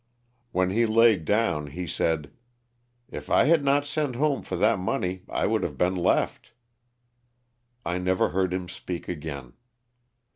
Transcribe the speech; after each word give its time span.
When 0.51 0.71
he 0.71 0.87
laid 0.87 1.25
down 1.25 1.67
he 1.67 1.85
said: 1.85 2.31
"If 3.11 3.29
I 3.29 3.43
had 3.43 3.63
not 3.63 3.85
sent 3.85 4.15
home 4.15 4.41
for 4.41 4.55
that 4.55 4.79
money 4.79 5.21
I 5.29 5.45
would 5.45 5.61
have 5.61 5.77
been 5.77 5.93
left." 5.95 6.53
I 7.85 7.99
never 7.99 8.29
heard 8.29 8.51
him 8.51 8.67
speak 8.67 9.07
again. 9.07 9.53